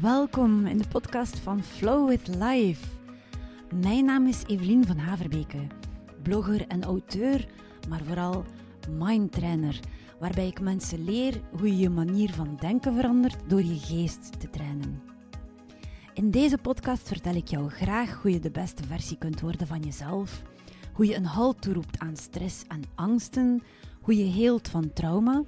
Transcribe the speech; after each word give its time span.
Welkom 0.00 0.66
in 0.66 0.78
de 0.78 0.88
podcast 0.88 1.38
van 1.38 1.62
Flow 1.62 2.08
with 2.08 2.28
Life. 2.28 2.86
Mijn 3.74 4.04
naam 4.04 4.26
is 4.26 4.42
Evelien 4.46 4.86
van 4.86 4.96
Haverbeke, 4.96 5.66
blogger 6.22 6.66
en 6.66 6.84
auteur, 6.84 7.46
maar 7.88 8.00
vooral 8.04 8.44
mindtrainer, 8.88 9.80
waarbij 10.18 10.46
ik 10.46 10.60
mensen 10.60 11.04
leer 11.04 11.40
hoe 11.58 11.68
je 11.68 11.76
je 11.76 11.90
manier 11.90 12.32
van 12.32 12.56
denken 12.60 12.94
verandert 12.94 13.36
door 13.46 13.62
je 13.62 13.78
geest 13.78 14.40
te 14.40 14.50
trainen. 14.50 15.02
In 16.14 16.30
deze 16.30 16.58
podcast 16.58 17.08
vertel 17.08 17.34
ik 17.34 17.48
jou 17.48 17.68
graag 17.68 18.22
hoe 18.22 18.30
je 18.30 18.40
de 18.40 18.50
beste 18.50 18.84
versie 18.84 19.18
kunt 19.18 19.40
worden 19.40 19.66
van 19.66 19.80
jezelf, 19.80 20.42
hoe 20.92 21.06
je 21.06 21.16
een 21.16 21.24
halt 21.24 21.62
toeroept 21.62 21.98
aan 21.98 22.16
stress 22.16 22.64
en 22.68 22.82
angsten, 22.94 23.62
hoe 24.00 24.16
je 24.16 24.24
heelt 24.24 24.68
van 24.68 24.92
trauma, 24.92 25.42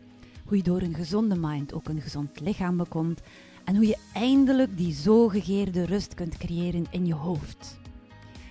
hoe 0.44 0.56
je 0.56 0.62
door 0.62 0.80
een 0.80 0.94
gezonde 0.94 1.36
mind 1.38 1.72
ook 1.72 1.88
een 1.88 2.00
gezond 2.00 2.40
lichaam 2.40 2.76
bekomt 2.76 3.20
en 3.64 3.76
hoe 3.76 3.86
je 3.86 3.98
eindelijk 4.14 4.76
die 4.76 4.92
zogegeerde 4.94 5.84
rust 5.84 6.14
kunt 6.14 6.36
creëren 6.36 6.86
in 6.90 7.06
je 7.06 7.14
hoofd. 7.14 7.78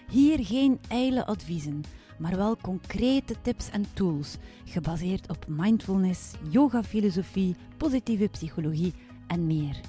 Hier 0.10 0.46
geen 0.46 0.80
ijle 0.88 1.26
adviezen, 1.26 1.84
maar 2.20 2.38
wel 2.38 2.58
concrete 2.62 3.36
tips 3.42 3.70
en 3.70 3.86
tools 3.94 4.38
gebaseerd 4.66 5.30
op 5.30 5.46
mindfulness, 5.48 6.32
yoga-filosofie, 6.50 7.56
positieve 7.78 8.28
psychologie 8.28 8.94
en 9.28 9.48
meer. 9.48 9.80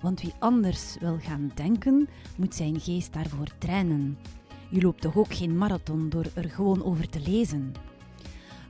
Want 0.00 0.20
wie 0.20 0.32
anders 0.38 0.96
wil 1.00 1.18
gaan 1.18 1.52
denken, 1.54 2.08
moet 2.36 2.54
zijn 2.54 2.80
geest 2.80 3.12
daarvoor 3.12 3.48
trainen. 3.58 4.18
Je 4.70 4.80
loopt 4.80 5.00
toch 5.00 5.16
ook 5.16 5.34
geen 5.34 5.58
marathon 5.58 6.08
door 6.08 6.26
er 6.34 6.50
gewoon 6.50 6.84
over 6.84 7.08
te 7.08 7.20
lezen. 7.20 7.72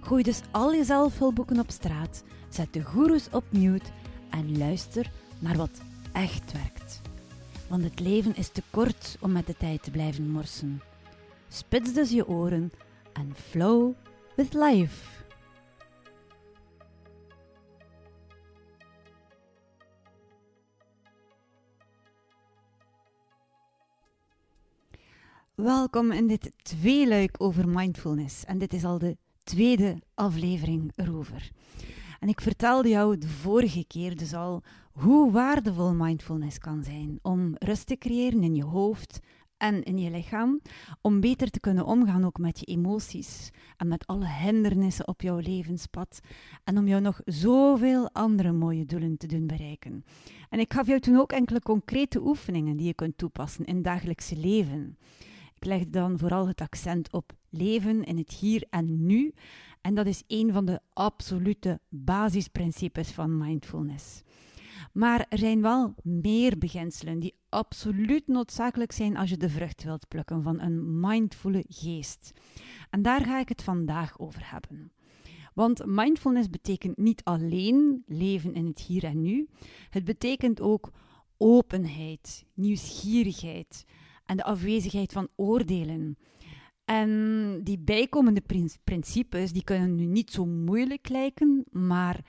Gooi 0.00 0.22
dus 0.22 0.41
al 0.50 0.72
je 0.72 0.84
zelfhulpboeken 0.84 1.59
op 1.59 1.70
straat, 1.70 2.25
zet 2.48 2.72
de 2.72 2.83
goeroes 2.83 3.28
op 3.31 3.45
mute 3.50 3.91
en 4.31 4.59
luister 4.59 5.11
naar 5.39 5.56
wat 5.56 5.81
echt 6.12 6.53
werkt. 6.53 7.00
Want 7.69 7.84
het 7.84 8.00
leven 8.00 8.37
is 8.37 8.48
te 8.48 8.62
kort 8.70 9.17
om 9.20 9.33
met 9.33 9.47
de 9.47 9.56
tijd 9.56 9.83
te 9.83 9.91
blijven 9.91 10.31
morsen. 10.31 10.81
Spits 11.53 11.93
dus 11.93 12.11
je 12.11 12.29
oren 12.29 12.73
en 13.12 13.34
flow 13.34 13.93
with 14.37 14.55
life. 14.55 15.25
Welkom 25.55 26.12
in 26.12 26.27
dit 26.27 26.53
tweeluik 26.62 27.34
over 27.39 27.69
mindfulness. 27.69 28.45
En 28.45 28.59
dit 28.59 28.73
is 28.73 28.84
al 28.84 28.98
de 28.98 29.17
tweede 29.43 30.03
aflevering 30.15 30.93
erover. 30.97 31.51
En 32.21 32.28
ik 32.28 32.41
vertelde 32.41 32.89
jou 32.89 33.19
de 33.19 33.28
vorige 33.28 33.84
keer 33.87 34.17
dus 34.17 34.34
al 34.34 34.62
hoe 34.93 35.31
waardevol 35.31 35.95
mindfulness 35.95 36.59
kan 36.59 36.83
zijn 36.84 37.19
om 37.23 37.55
rust 37.59 37.87
te 37.87 37.97
creëren 37.97 38.43
in 38.43 38.55
je 38.55 38.65
hoofd 38.65 39.21
en 39.61 39.83
in 39.83 39.98
je 39.98 40.11
lichaam, 40.11 40.61
om 41.00 41.20
beter 41.20 41.50
te 41.50 41.61
kunnen 41.61 41.86
omgaan 41.86 42.25
ook 42.25 42.39
met 42.39 42.58
je 42.58 42.66
emoties 42.66 43.50
en 43.77 43.89
met 43.89 44.06
alle 44.06 44.28
hindernissen 44.28 45.08
op 45.08 45.20
jouw 45.20 45.39
levenspad 45.39 46.20
en 46.64 46.78
om 46.78 46.89
jou 46.89 47.00
nog 47.00 47.20
zoveel 47.25 48.11
andere 48.12 48.53
mooie 48.53 48.84
doelen 48.84 49.16
te 49.16 49.27
doen 49.27 49.47
bereiken. 49.47 50.05
En 50.48 50.58
ik 50.58 50.72
gaf 50.72 50.86
jou 50.86 51.00
toen 51.00 51.16
ook 51.16 51.33
enkele 51.33 51.61
concrete 51.61 52.20
oefeningen 52.20 52.76
die 52.76 52.87
je 52.87 52.94
kunt 52.94 53.19
toepassen 53.19 53.65
in 53.65 53.75
het 53.75 53.84
dagelijkse 53.84 54.37
leven. 54.37 54.99
Ik 55.54 55.65
legde 55.65 55.91
dan 55.91 56.19
vooral 56.19 56.49
het 56.49 56.60
accent 56.60 57.12
op 57.12 57.32
leven 57.49 58.04
in 58.04 58.16
het 58.16 58.32
hier 58.32 58.66
en 58.70 59.06
nu 59.06 59.34
en 59.81 59.94
dat 59.94 60.06
is 60.06 60.22
een 60.26 60.53
van 60.53 60.65
de 60.65 60.81
absolute 60.93 61.81
basisprincipes 61.88 63.10
van 63.10 63.38
mindfulness. 63.38 64.22
Maar 64.93 65.27
er 65.28 65.39
zijn 65.39 65.62
wel 65.62 65.95
meer 66.03 66.59
beginselen 66.59 67.19
die 67.19 67.34
absoluut 67.49 68.27
noodzakelijk 68.27 68.93
zijn 68.93 69.17
als 69.17 69.31
je 69.31 69.37
de 69.37 69.49
vrucht 69.49 69.84
wilt 69.84 70.09
plukken 70.09 70.43
van 70.43 70.61
een 70.61 71.01
mindfulle 71.01 71.65
geest. 71.69 72.33
En 72.91 73.03
daar 73.03 73.25
ga 73.25 73.39
ik 73.39 73.49
het 73.49 73.62
vandaag 73.62 74.19
over 74.19 74.50
hebben. 74.50 74.93
Want 75.55 75.87
mindfulness 75.87 76.50
betekent 76.50 76.97
niet 76.97 77.25
alleen 77.25 78.03
leven 78.06 78.55
in 78.55 78.67
het 78.67 78.81
hier 78.81 79.05
en 79.05 79.23
nu, 79.23 79.49
het 79.91 80.05
betekent 80.05 80.61
ook 80.61 80.91
openheid, 81.37 82.47
nieuwsgierigheid 82.55 83.84
en 84.27 84.37
de 84.37 84.45
afwezigheid 84.45 85.12
van 85.12 85.29
oordelen. 85.37 86.19
En 86.84 87.61
die 87.65 87.79
bijkomende 87.79 88.43
principes 88.84 89.53
die 89.53 89.65
kunnen 89.65 89.95
nu 89.95 90.05
niet 90.05 90.31
zo 90.31 90.47
moeilijk 90.47 91.09
lijken, 91.09 91.65
maar 91.71 92.25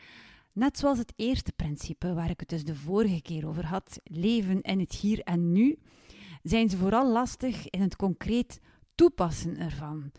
net 0.54 0.78
zoals 0.78 0.98
het 0.98 1.14
eerste 1.16 1.52
principe, 1.52 2.14
waar 2.14 2.30
ik 2.30 2.40
het 2.40 2.50
dus 2.50 2.64
de 2.64 2.76
vorige 2.76 3.22
keer 3.22 3.48
over 3.48 3.66
had, 3.66 4.00
leven 4.04 4.62
in 4.62 4.80
het 4.80 4.94
hier 4.94 5.20
en 5.20 5.52
nu, 5.52 5.80
zijn 6.44 6.70
ze 6.70 6.78
vooral 6.78 7.12
lastig 7.12 7.70
in 7.70 7.82
het 7.82 7.96
concreet 7.96 8.60
toepassen 8.96 9.58
ervan. 9.58 10.12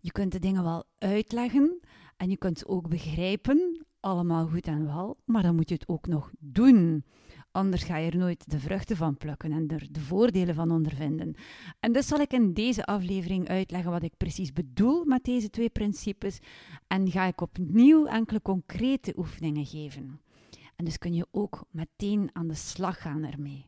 Je 0.00 0.12
kunt 0.12 0.32
de 0.32 0.38
dingen 0.38 0.64
wel 0.64 0.84
uitleggen 0.98 1.80
en 2.16 2.30
je 2.30 2.36
kunt 2.36 2.58
ze 2.58 2.68
ook 2.68 2.88
begrijpen, 2.88 3.86
allemaal 4.00 4.46
goed 4.46 4.66
en 4.66 4.86
wel, 4.86 5.16
maar 5.24 5.42
dan 5.42 5.54
moet 5.54 5.68
je 5.68 5.74
het 5.74 5.88
ook 5.88 6.06
nog 6.06 6.30
doen. 6.38 7.04
Anders 7.52 7.82
ga 7.82 7.96
je 7.96 8.10
er 8.10 8.16
nooit 8.16 8.50
de 8.50 8.58
vruchten 8.58 8.96
van 8.96 9.16
plukken 9.16 9.52
en 9.52 9.68
er 9.68 9.86
de 9.90 10.00
voordelen 10.00 10.54
van 10.54 10.70
ondervinden. 10.70 11.34
En 11.80 11.92
dus 11.92 12.06
zal 12.06 12.20
ik 12.20 12.32
in 12.32 12.52
deze 12.52 12.84
aflevering 12.84 13.48
uitleggen 13.48 13.90
wat 13.90 14.02
ik 14.02 14.16
precies 14.16 14.52
bedoel 14.52 15.04
met 15.04 15.24
deze 15.24 15.50
twee 15.50 15.70
principes 15.70 16.38
en 16.86 17.10
ga 17.10 17.24
ik 17.24 17.40
opnieuw 17.40 18.06
enkele 18.06 18.42
concrete 18.42 19.12
oefeningen 19.16 19.66
geven. 19.66 20.20
En 20.76 20.84
dus 20.84 20.98
kun 20.98 21.14
je 21.14 21.26
ook 21.30 21.64
meteen 21.70 22.30
aan 22.32 22.48
de 22.48 22.54
slag 22.54 23.00
gaan 23.00 23.24
ermee. 23.24 23.66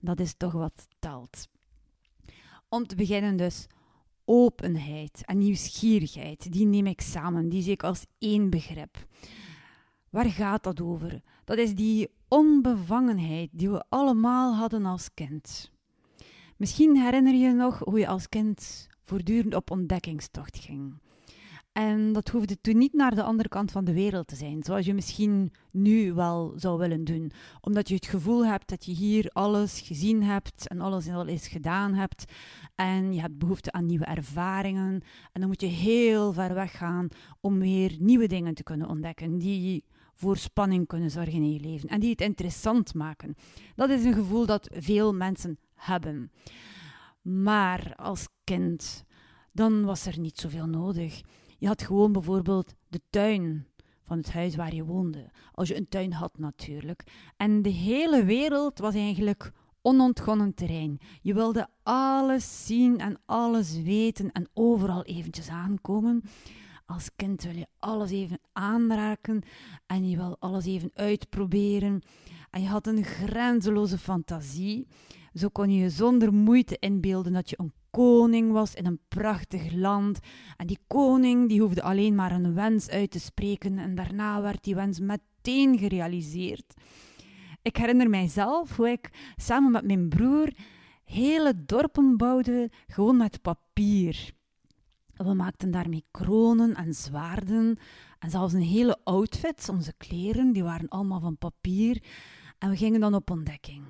Dat 0.00 0.20
is 0.20 0.34
toch 0.36 0.52
wat 0.52 0.88
telt. 0.98 1.48
Om 2.68 2.86
te 2.86 2.94
beginnen 2.94 3.36
dus 3.36 3.66
openheid 4.24 5.22
en 5.24 5.38
nieuwsgierigheid. 5.38 6.52
Die 6.52 6.66
neem 6.66 6.86
ik 6.86 7.00
samen, 7.00 7.48
die 7.48 7.62
zie 7.62 7.72
ik 7.72 7.82
als 7.82 8.06
één 8.18 8.50
begrip. 8.50 9.06
Waar 10.10 10.30
gaat 10.30 10.62
dat 10.62 10.80
over? 10.80 11.20
Dat 11.44 11.58
is 11.58 11.74
die 11.74 12.10
onbevangenheid 12.28 13.48
die 13.52 13.70
we 13.70 13.84
allemaal 13.88 14.54
hadden 14.54 14.86
als 14.86 15.14
kind. 15.14 15.70
Misschien 16.56 16.96
herinner 16.96 17.32
je 17.32 17.38
je 17.38 17.52
nog 17.52 17.78
hoe 17.78 17.98
je 17.98 18.06
als 18.06 18.28
kind 18.28 18.88
voortdurend 19.02 19.54
op 19.54 19.70
ontdekkingstocht 19.70 20.58
ging. 20.58 20.94
En 21.72 22.12
dat 22.12 22.28
hoefde 22.28 22.60
toen 22.60 22.78
niet 22.78 22.92
naar 22.92 23.14
de 23.14 23.22
andere 23.22 23.48
kant 23.48 23.70
van 23.70 23.84
de 23.84 23.92
wereld 23.92 24.26
te 24.26 24.36
zijn, 24.36 24.62
zoals 24.62 24.86
je 24.86 24.94
misschien 24.94 25.52
nu 25.70 26.12
wel 26.12 26.52
zou 26.56 26.78
willen 26.78 27.04
doen. 27.04 27.32
Omdat 27.60 27.88
je 27.88 27.94
het 27.94 28.06
gevoel 28.06 28.46
hebt 28.46 28.68
dat 28.68 28.84
je 28.84 28.92
hier 28.92 29.28
alles 29.32 29.80
gezien 29.80 30.22
hebt 30.22 30.68
en 30.68 30.80
alles 30.80 31.08
al 31.08 31.26
eens 31.26 31.48
gedaan 31.48 31.94
hebt. 31.94 32.24
En 32.74 33.12
je 33.12 33.20
hebt 33.20 33.38
behoefte 33.38 33.72
aan 33.72 33.86
nieuwe 33.86 34.04
ervaringen. 34.04 35.02
En 35.32 35.40
dan 35.40 35.46
moet 35.46 35.60
je 35.60 35.66
heel 35.66 36.32
ver 36.32 36.54
weg 36.54 36.76
gaan 36.76 37.08
om 37.40 37.58
weer 37.58 37.96
nieuwe 37.98 38.26
dingen 38.26 38.54
te 38.54 38.62
kunnen 38.62 38.88
ontdekken 38.88 39.38
die 39.38 39.84
voor 40.20 40.36
spanning 40.36 40.86
kunnen 40.86 41.10
zorgen 41.10 41.32
in 41.32 41.52
je 41.52 41.60
leven 41.60 41.88
en 41.88 42.00
die 42.00 42.10
het 42.10 42.20
interessant 42.20 42.94
maken. 42.94 43.34
Dat 43.74 43.90
is 43.90 44.04
een 44.04 44.14
gevoel 44.14 44.46
dat 44.46 44.70
veel 44.72 45.14
mensen 45.14 45.58
hebben. 45.74 46.30
Maar 47.22 47.94
als 47.96 48.28
kind, 48.44 49.04
dan 49.52 49.84
was 49.84 50.06
er 50.06 50.18
niet 50.18 50.38
zoveel 50.38 50.66
nodig. 50.66 51.20
Je 51.58 51.66
had 51.66 51.82
gewoon 51.82 52.12
bijvoorbeeld 52.12 52.74
de 52.88 53.00
tuin 53.10 53.66
van 54.02 54.16
het 54.16 54.32
huis 54.32 54.56
waar 54.56 54.74
je 54.74 54.84
woonde. 54.84 55.30
Als 55.52 55.68
je 55.68 55.76
een 55.76 55.88
tuin 55.88 56.12
had 56.12 56.38
natuurlijk. 56.38 57.02
En 57.36 57.62
de 57.62 57.68
hele 57.68 58.24
wereld 58.24 58.78
was 58.78 58.94
eigenlijk 58.94 59.52
onontgonnen 59.82 60.54
terrein. 60.54 60.98
Je 61.22 61.34
wilde 61.34 61.68
alles 61.82 62.66
zien 62.66 62.98
en 62.98 63.20
alles 63.26 63.82
weten 63.82 64.32
en 64.32 64.48
overal 64.54 65.02
eventjes 65.02 65.48
aankomen. 65.48 66.22
Als 66.90 67.10
kind 67.16 67.42
wil 67.42 67.56
je 67.56 67.66
alles 67.78 68.10
even 68.10 68.40
aanraken 68.52 69.42
en 69.86 70.08
je 70.08 70.16
wil 70.16 70.36
alles 70.38 70.66
even 70.66 70.90
uitproberen. 70.94 72.02
En 72.50 72.62
je 72.62 72.68
had 72.68 72.86
een 72.86 73.04
grenzeloze 73.04 73.98
fantasie. 73.98 74.86
Zo 75.34 75.48
kon 75.48 75.70
je 75.70 75.82
je 75.82 75.90
zonder 75.90 76.34
moeite 76.34 76.76
inbeelden 76.78 77.32
dat 77.32 77.50
je 77.50 77.58
een 77.58 77.72
koning 77.90 78.52
was 78.52 78.74
in 78.74 78.86
een 78.86 79.00
prachtig 79.08 79.72
land. 79.72 80.18
En 80.56 80.66
die 80.66 80.78
koning 80.86 81.48
die 81.48 81.60
hoefde 81.60 81.82
alleen 81.82 82.14
maar 82.14 82.32
een 82.32 82.54
wens 82.54 82.88
uit 82.88 83.10
te 83.10 83.20
spreken 83.20 83.78
en 83.78 83.94
daarna 83.94 84.40
werd 84.40 84.64
die 84.64 84.74
wens 84.74 85.00
meteen 85.00 85.78
gerealiseerd. 85.78 86.74
Ik 87.62 87.76
herinner 87.76 88.10
mijzelf 88.10 88.76
hoe 88.76 88.90
ik 88.90 89.34
samen 89.36 89.70
met 89.70 89.84
mijn 89.84 90.08
broer 90.08 90.52
hele 91.04 91.64
dorpen 91.64 92.16
bouwde, 92.16 92.70
gewoon 92.86 93.16
met 93.16 93.42
papier. 93.42 94.38
We 95.24 95.34
maakten 95.34 95.70
daarmee 95.70 96.04
kronen 96.10 96.74
en 96.74 96.94
zwaarden 96.94 97.78
en 98.18 98.30
zelfs 98.30 98.52
een 98.52 98.60
hele 98.60 98.98
outfit. 99.04 99.68
Onze 99.68 99.94
kleren, 99.96 100.52
die 100.52 100.62
waren 100.62 100.88
allemaal 100.88 101.20
van 101.20 101.36
papier. 101.36 102.02
En 102.58 102.70
we 102.70 102.76
gingen 102.76 103.00
dan 103.00 103.14
op 103.14 103.30
ontdekking. 103.30 103.84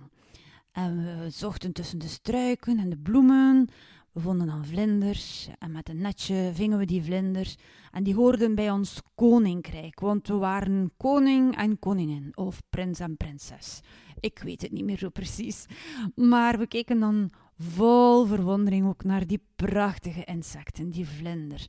En 0.73 0.97
we 0.97 1.31
zochten 1.31 1.73
tussen 1.73 1.99
de 1.99 2.09
struiken 2.09 2.79
en 2.79 2.91
de 2.91 2.99
bloemen. 2.99 3.69
We 4.13 4.21
vonden 4.21 4.47
dan 4.47 4.65
vlinders 4.65 5.49
en 5.59 5.73
met 5.73 5.89
een 5.89 6.01
netje 6.01 6.51
vingen 6.55 6.79
we 6.79 6.85
die 6.85 7.03
vlinders. 7.03 7.57
En 7.91 8.03
die 8.03 8.15
hoorden 8.15 8.55
bij 8.55 8.71
ons 8.71 9.01
koninkrijk, 9.15 10.01
want 10.01 10.29
we 10.29 10.35
waren 10.35 10.93
koning 10.97 11.57
en 11.57 11.79
koningin, 11.79 12.37
of 12.37 12.63
prins 12.71 13.01
en 13.01 13.17
prinses. 13.17 13.81
Ik 14.21 14.39
weet 14.39 14.63
het 14.63 14.73
niet 14.73 14.85
meer 14.85 14.99
zo 14.99 15.09
precies. 15.09 15.67
Maar 16.15 16.59
we 16.59 16.67
keken 16.67 17.01
dan 17.01 17.31
vol 17.61 18.27
verwondering 18.27 18.87
ook 18.87 19.05
naar 19.05 19.27
die 19.27 19.43
prachtige 19.57 20.25
insecten, 20.25 20.91
die 20.91 21.09
vlinders. 21.09 21.67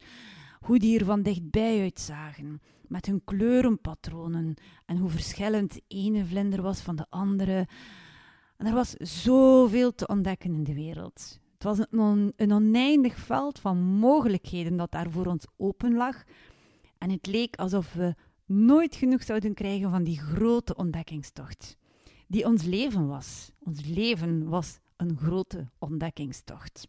Hoe 0.59 0.79
die 0.79 0.99
er 0.99 1.05
van 1.05 1.21
dichtbij 1.21 1.81
uitzagen, 1.81 2.61
met 2.87 3.05
hun 3.05 3.21
kleurenpatronen 3.23 4.53
en 4.85 4.97
hoe 4.97 5.09
verschillend 5.09 5.73
de 5.73 5.81
ene 5.87 6.25
vlinder 6.25 6.61
was 6.61 6.81
van 6.81 6.95
de 6.95 7.05
andere. 7.09 7.67
Er 8.57 8.73
was 8.73 8.93
zoveel 8.93 9.95
te 9.95 10.07
ontdekken 10.07 10.53
in 10.53 10.63
de 10.63 10.73
wereld. 10.73 11.39
Het 11.53 11.63
was 11.63 11.85
een, 11.89 12.33
een 12.35 12.53
oneindig 12.53 13.17
veld 13.17 13.59
van 13.59 13.77
mogelijkheden 13.77 14.77
dat 14.77 14.91
daar 14.91 15.09
voor 15.09 15.25
ons 15.25 15.45
open 15.57 15.93
lag. 15.93 16.23
En 16.97 17.09
het 17.09 17.27
leek 17.27 17.55
alsof 17.55 17.93
we 17.93 18.15
nooit 18.45 18.95
genoeg 18.95 19.23
zouden 19.23 19.53
krijgen 19.53 19.89
van 19.89 20.03
die 20.03 20.19
grote 20.19 20.75
ontdekkingstocht. 20.75 21.77
Die 22.27 22.45
ons 22.45 22.63
leven 22.63 23.07
was. 23.07 23.51
Ons 23.59 23.85
leven 23.85 24.49
was 24.49 24.79
een 25.01 25.17
grote 25.17 25.69
ontdekkingstocht. 25.79 26.87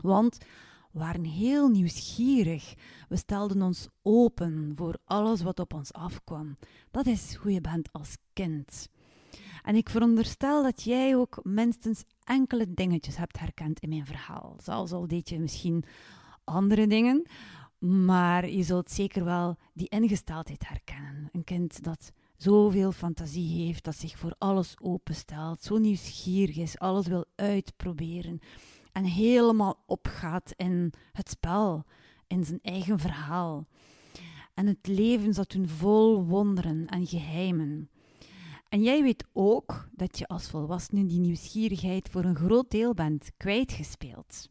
Want 0.00 0.38
we 0.92 0.98
waren 0.98 1.24
heel 1.24 1.68
nieuwsgierig. 1.68 2.74
We 3.08 3.16
stelden 3.16 3.62
ons 3.62 3.88
open 4.02 4.72
voor 4.74 4.98
alles 5.04 5.42
wat 5.42 5.58
op 5.58 5.74
ons 5.74 5.92
afkwam. 5.92 6.56
Dat 6.90 7.06
is 7.06 7.34
hoe 7.34 7.52
je 7.52 7.60
bent 7.60 7.92
als 7.92 8.16
kind. 8.32 8.88
En 9.62 9.74
ik 9.74 9.88
veronderstel 9.88 10.62
dat 10.62 10.82
jij 10.82 11.16
ook 11.16 11.40
minstens 11.42 12.04
enkele 12.24 12.74
dingetjes 12.74 13.16
hebt 13.16 13.38
herkend 13.38 13.80
in 13.80 13.88
mijn 13.88 14.06
verhaal. 14.06 14.56
Zelfs 14.62 14.92
al 14.92 15.06
deed 15.06 15.28
je 15.28 15.38
misschien 15.38 15.84
andere 16.44 16.86
dingen, 16.86 17.26
maar 17.78 18.48
je 18.48 18.62
zult 18.62 18.90
zeker 18.90 19.24
wel 19.24 19.56
die 19.72 19.88
ingesteldheid 19.88 20.68
herkennen. 20.68 21.28
Een 21.32 21.44
kind 21.44 21.82
dat 21.82 22.12
zoveel 22.38 22.92
fantasie 22.92 23.64
heeft, 23.64 23.84
dat 23.84 23.96
zich 23.96 24.18
voor 24.18 24.34
alles 24.38 24.74
openstelt, 24.80 25.62
zo 25.62 25.78
nieuwsgierig 25.78 26.56
is, 26.56 26.78
alles 26.78 27.06
wil 27.06 27.24
uitproberen 27.34 28.40
en 28.92 29.04
helemaal 29.04 29.82
opgaat 29.86 30.52
in 30.56 30.92
het 31.12 31.28
spel, 31.28 31.84
in 32.26 32.44
zijn 32.44 32.58
eigen 32.62 32.98
verhaal. 32.98 33.66
En 34.54 34.66
het 34.66 34.86
leven 34.86 35.34
zat 35.34 35.48
toen 35.48 35.68
vol 35.68 36.24
wonderen 36.24 36.86
en 36.86 37.06
geheimen. 37.06 37.90
En 38.68 38.82
jij 38.82 39.02
weet 39.02 39.24
ook 39.32 39.88
dat 39.92 40.18
je 40.18 40.26
als 40.26 40.48
volwassene 40.48 41.06
die 41.06 41.20
nieuwsgierigheid 41.20 42.08
voor 42.08 42.24
een 42.24 42.36
groot 42.36 42.70
deel 42.70 42.94
bent 42.94 43.30
kwijtgespeeld. 43.36 44.50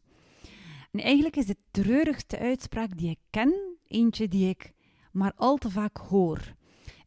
En 0.90 1.00
eigenlijk 1.00 1.36
is 1.36 1.46
de 1.46 1.56
treurigste 1.70 2.38
uitspraak 2.38 2.96
die 2.96 3.10
ik 3.10 3.18
ken, 3.30 3.76
eentje 3.86 4.28
die 4.28 4.48
ik 4.48 4.72
maar 5.12 5.32
al 5.36 5.56
te 5.56 5.70
vaak 5.70 5.96
hoor. 5.96 6.56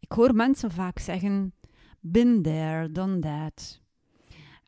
Ik 0.01 0.12
hoor 0.12 0.36
mensen 0.36 0.71
vaak 0.71 1.00
zeggen: 1.00 1.53
Been 2.00 2.42
there, 2.42 2.92
done 2.92 3.19
that. 3.19 3.81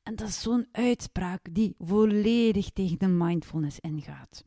En 0.03 0.15
dat 0.15 0.27
is 0.27 0.41
zo'n 0.41 0.67
uitspraak 0.71 1.47
die 1.51 1.75
volledig 1.79 2.69
tegen 2.69 2.99
de 2.99 3.07
mindfulness 3.07 3.79
ingaat. 3.79 4.43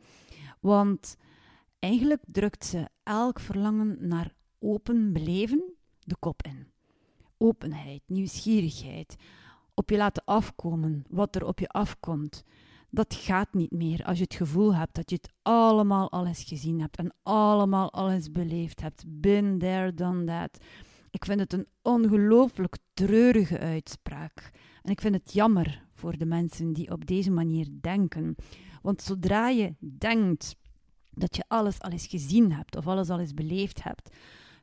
Want 0.60 1.16
eigenlijk 1.78 2.22
drukt 2.26 2.64
ze 2.64 2.88
elk 3.02 3.40
verlangen 3.40 3.96
naar 4.00 4.34
open 4.58 5.12
beleven 5.12 5.74
de 5.98 6.16
kop 6.18 6.42
in 6.42 6.74
openheid, 7.38 8.02
nieuwsgierigheid, 8.06 9.16
op 9.74 9.90
je 9.90 9.96
laten 9.96 10.24
afkomen, 10.24 11.04
wat 11.08 11.36
er 11.36 11.46
op 11.46 11.58
je 11.58 11.68
afkomt. 11.68 12.44
Dat 12.96 13.14
gaat 13.14 13.54
niet 13.54 13.70
meer 13.70 14.04
als 14.04 14.18
je 14.18 14.24
het 14.24 14.34
gevoel 14.34 14.74
hebt 14.74 14.94
dat 14.94 15.10
je 15.10 15.16
het 15.16 15.32
allemaal 15.42 16.12
al 16.12 16.26
eens 16.26 16.44
gezien 16.44 16.80
hebt 16.80 16.96
en 16.96 17.14
allemaal 17.22 17.92
al 17.92 18.10
eens 18.10 18.30
beleefd 18.30 18.80
hebt. 18.80 19.04
Been 19.06 19.58
there, 19.58 19.94
done 19.94 20.24
that. 20.24 20.64
Ik 21.10 21.24
vind 21.24 21.40
het 21.40 21.52
een 21.52 21.66
ongelooflijk 21.82 22.78
treurige 22.94 23.58
uitspraak. 23.58 24.50
En 24.82 24.90
ik 24.90 25.00
vind 25.00 25.14
het 25.14 25.32
jammer 25.32 25.82
voor 25.92 26.16
de 26.18 26.26
mensen 26.26 26.72
die 26.72 26.90
op 26.90 27.06
deze 27.06 27.30
manier 27.30 27.66
denken. 27.80 28.34
Want 28.82 29.02
zodra 29.02 29.48
je 29.48 29.74
denkt 29.78 30.56
dat 31.10 31.36
je 31.36 31.44
alles 31.48 31.80
al 31.80 31.90
eens 31.90 32.06
gezien 32.06 32.52
hebt 32.52 32.76
of 32.76 32.86
alles 32.86 33.10
al 33.10 33.20
eens 33.20 33.34
beleefd 33.34 33.82
hebt, 33.82 34.16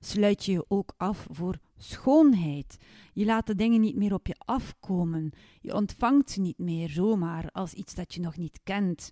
sluit 0.06 0.46
je 0.46 0.52
je 0.52 0.66
ook 0.68 0.94
af 0.98 1.28
voor 1.30 1.58
schoonheid. 1.78 2.78
Je 3.14 3.26
laat 3.26 3.48
de 3.48 3.56
dingen 3.56 3.82
niet 3.82 3.96
meer 3.96 4.14
op 4.14 4.28
je 4.28 4.36
afkomen. 4.38 5.32
Je 5.62 5.74
ontvangt 5.76 6.30
ze 6.30 6.42
niet 6.42 6.58
meer 6.58 6.90
zomaar 6.90 7.50
als 7.52 7.74
iets 7.74 7.94
dat 7.94 8.14
je 8.14 8.20
nog 8.20 8.38
niet 8.38 8.60
kent. 8.64 9.12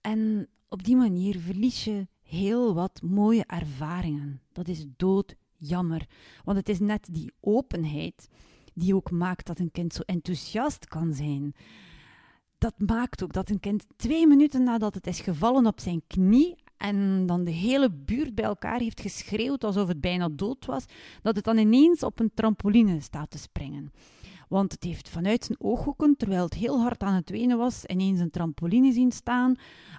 En 0.00 0.48
op 0.68 0.84
die 0.84 0.96
manier 0.96 1.38
verlies 1.38 1.84
je 1.84 2.08
heel 2.22 2.74
wat 2.74 3.02
mooie 3.02 3.44
ervaringen. 3.46 4.40
Dat 4.52 4.68
is 4.68 4.86
doodjammer. 4.96 6.06
Want 6.44 6.58
het 6.58 6.68
is 6.68 6.78
net 6.78 7.08
die 7.10 7.32
openheid 7.40 8.28
die 8.74 8.94
ook 8.94 9.10
maakt 9.10 9.46
dat 9.46 9.58
een 9.58 9.70
kind 9.70 9.92
zo 9.92 10.02
enthousiast 10.02 10.86
kan 10.86 11.14
zijn. 11.14 11.54
Dat 12.58 12.74
maakt 12.78 13.22
ook 13.22 13.32
dat 13.32 13.50
een 13.50 13.60
kind 13.60 13.86
twee 13.96 14.26
minuten 14.26 14.62
nadat 14.62 14.94
het 14.94 15.06
is 15.06 15.20
gevallen 15.20 15.66
op 15.66 15.80
zijn 15.80 16.02
knie 16.06 16.56
en 16.86 17.26
dan 17.26 17.44
de 17.44 17.50
hele 17.50 17.90
buurt 17.90 18.34
bij 18.34 18.44
elkaar 18.44 18.80
heeft 18.80 19.00
geschreeuwd 19.00 19.64
alsof 19.64 19.88
het 19.88 20.00
bijna 20.00 20.28
dood 20.32 20.66
was, 20.66 20.84
dat 21.22 21.36
het 21.36 21.44
dan 21.44 21.58
ineens 21.58 22.02
op 22.02 22.20
een 22.20 22.30
trampoline 22.34 23.00
staat 23.00 23.30
te 23.30 23.38
springen. 23.38 23.92
Want 24.48 24.72
het 24.72 24.84
heeft 24.84 25.08
vanuit 25.08 25.44
zijn 25.44 25.60
ooghoeken, 25.60 26.16
terwijl 26.16 26.44
het 26.44 26.54
heel 26.54 26.80
hard 26.80 27.02
aan 27.02 27.14
het 27.14 27.30
wenen 27.30 27.58
was, 27.58 27.84
ineens 27.84 28.20
een 28.20 28.30
trampoline 28.30 28.92
zien 28.92 29.12
staan. 29.12 29.54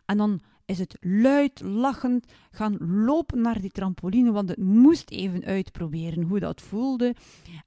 En 0.05 0.17
dan 0.17 0.39
is 0.65 0.79
het 0.79 0.97
luid 0.99 1.61
lachend 1.61 2.25
gaan 2.51 2.77
lopen 3.05 3.41
naar 3.41 3.61
die 3.61 3.71
trampoline, 3.71 4.31
want 4.31 4.49
het 4.49 4.59
moest 4.59 5.09
even 5.09 5.43
uitproberen 5.43 6.23
hoe 6.23 6.39
dat 6.39 6.61
voelde. 6.61 7.15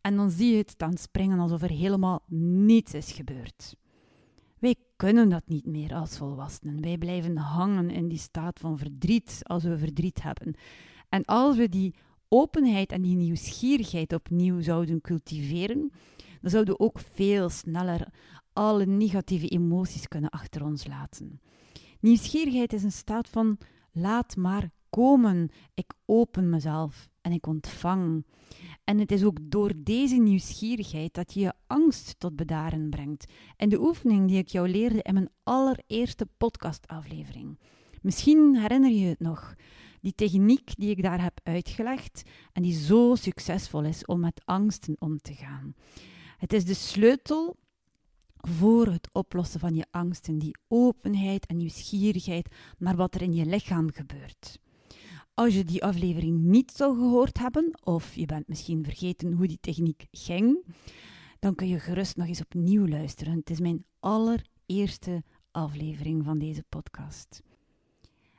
En 0.00 0.16
dan 0.16 0.30
zie 0.30 0.50
je 0.50 0.56
het 0.56 0.70
staan 0.70 0.96
springen 0.96 1.38
alsof 1.38 1.62
er 1.62 1.70
helemaal 1.70 2.22
niets 2.66 2.94
is 2.94 3.12
gebeurd. 3.12 3.74
Wij 4.60 4.74
kunnen 4.96 5.28
dat 5.28 5.42
niet 5.46 5.66
meer 5.66 5.94
als 5.94 6.16
volwassenen. 6.16 6.80
Wij 6.80 6.98
blijven 6.98 7.36
hangen 7.36 7.90
in 7.90 8.08
die 8.08 8.18
staat 8.18 8.58
van 8.58 8.78
verdriet 8.78 9.40
als 9.42 9.62
we 9.62 9.78
verdriet 9.78 10.22
hebben. 10.22 10.54
En 11.08 11.24
als 11.24 11.56
we 11.56 11.68
die 11.68 11.94
openheid 12.28 12.92
en 12.92 13.02
die 13.02 13.16
nieuwsgierigheid 13.16 14.12
opnieuw 14.12 14.60
zouden 14.60 15.00
cultiveren, 15.00 15.92
dan 16.40 16.50
zouden 16.50 16.74
we 16.74 16.80
ook 16.80 16.98
veel 16.98 17.48
sneller 17.48 18.08
alle 18.52 18.86
negatieve 18.86 19.48
emoties 19.48 20.08
kunnen 20.08 20.30
achter 20.30 20.64
ons 20.64 20.86
laten. 20.86 21.40
Nieuwsgierigheid 22.00 22.72
is 22.72 22.82
een 22.82 22.92
staat 22.92 23.28
van 23.28 23.58
laat 23.92 24.36
maar 24.36 24.70
komen. 24.90 25.50
Ik 25.74 25.92
open 26.06 26.48
mezelf 26.48 27.09
en 27.20 27.32
ik 27.32 27.46
ontvang. 27.46 28.24
En 28.84 28.98
het 28.98 29.12
is 29.12 29.24
ook 29.24 29.38
door 29.42 29.72
deze 29.76 30.16
nieuwsgierigheid 30.16 31.14
dat 31.14 31.34
je 31.34 31.40
je 31.40 31.52
angst 31.66 32.14
tot 32.18 32.36
bedaren 32.36 32.90
brengt. 32.90 33.32
En 33.56 33.68
de 33.68 33.80
oefening 33.80 34.28
die 34.28 34.38
ik 34.38 34.48
jou 34.48 34.68
leerde 34.68 35.02
in 35.02 35.14
mijn 35.14 35.30
allereerste 35.42 36.26
podcastaflevering. 36.36 37.58
Misschien 38.02 38.56
herinner 38.56 38.90
je 38.90 39.06
het 39.06 39.20
nog. 39.20 39.54
Die 40.00 40.14
techniek 40.14 40.70
die 40.76 40.90
ik 40.90 41.02
daar 41.02 41.22
heb 41.22 41.40
uitgelegd 41.42 42.22
en 42.52 42.62
die 42.62 42.74
zo 42.74 43.14
succesvol 43.14 43.84
is 43.84 44.04
om 44.04 44.20
met 44.20 44.42
angsten 44.44 44.96
om 44.98 45.18
te 45.18 45.34
gaan. 45.34 45.74
Het 46.36 46.52
is 46.52 46.64
de 46.64 46.74
sleutel 46.74 47.56
voor 48.36 48.86
het 48.86 49.08
oplossen 49.12 49.60
van 49.60 49.74
je 49.74 49.86
angsten, 49.90 50.38
die 50.38 50.58
openheid 50.68 51.46
en 51.46 51.56
nieuwsgierigheid 51.56 52.54
naar 52.78 52.96
wat 52.96 53.14
er 53.14 53.22
in 53.22 53.32
je 53.32 53.46
lichaam 53.46 53.92
gebeurt. 53.92 54.58
Als 55.34 55.54
je 55.54 55.64
die 55.64 55.84
aflevering 55.84 56.40
niet 56.40 56.72
zou 56.72 56.98
gehoord 56.98 57.38
hebben, 57.38 57.78
of 57.84 58.14
je 58.14 58.26
bent 58.26 58.48
misschien 58.48 58.84
vergeten 58.84 59.32
hoe 59.32 59.46
die 59.46 59.60
techniek 59.60 60.06
ging, 60.10 60.64
dan 61.38 61.54
kun 61.54 61.68
je 61.68 61.78
gerust 61.78 62.16
nog 62.16 62.26
eens 62.26 62.40
opnieuw 62.40 62.86
luisteren. 62.86 63.36
Het 63.36 63.50
is 63.50 63.60
mijn 63.60 63.84
allereerste 64.00 65.22
aflevering 65.50 66.24
van 66.24 66.38
deze 66.38 66.64
podcast. 66.68 67.42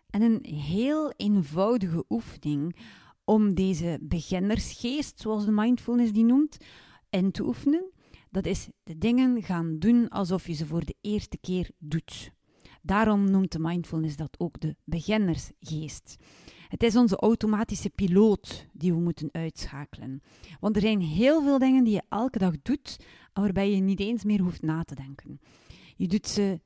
En 0.10 0.22
een 0.22 0.46
heel 0.46 1.14
eenvoudige 1.18 2.06
oefening 2.10 2.76
om 3.24 3.54
deze 3.54 4.00
beginnersgeest, 4.02 5.20
zoals 5.20 5.46
de 5.46 5.52
mindfulness 5.52 6.12
die 6.12 6.26
noemt, 6.26 6.58
in 7.10 7.32
te 7.32 7.46
oefenen, 7.46 7.92
dat 8.30 8.46
is 8.46 8.70
de 8.84 8.98
dingen 8.98 9.44
gaan 9.44 9.80
doen 9.80 10.10
alsof 10.10 10.48
je 10.48 10.54
ze 10.54 10.66
voor 10.66 10.86
de 10.86 10.96
eerste 11.02 11.38
keer 11.38 11.70
doet. 11.78 12.32
Daarom 12.82 13.32
noemt 13.32 13.52
de 13.52 13.60
mindfulness 13.60 14.16
dat 14.16 14.40
ook 14.40 14.60
de 14.60 14.76
beginnersgeest. 14.84 16.18
Het 16.72 16.84
is 16.84 16.96
onze 16.96 17.16
automatische 17.16 17.90
piloot 17.90 18.68
die 18.74 18.94
we 18.94 19.00
moeten 19.00 19.30
uitschakelen. 19.32 20.22
Want 20.60 20.76
er 20.76 20.82
zijn 20.82 21.02
heel 21.02 21.42
veel 21.44 21.60
dingen 21.60 21.84
die 21.84 21.94
je 21.94 22.04
elke 22.10 22.38
dag 22.38 22.54
doet 22.62 23.00
waarbij 23.34 23.72
je 23.72 23.82
niet 23.82 24.00
eens 24.00 24.24
meer 24.24 24.42
hoeft 24.42 24.62
na 24.62 24.84
te 24.84 24.96
denken. 24.96 25.40
Je 25.96 26.08
doet 26.08 26.28
ze 26.28 26.60